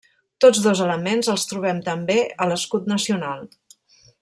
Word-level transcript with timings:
Tots 0.45 0.61
dos 0.67 0.79
elements 0.85 1.29
els 1.33 1.45
trobem 1.51 1.83
també 1.89 2.17
a 2.47 2.49
l'escut 2.53 2.91
nacional. 2.95 3.47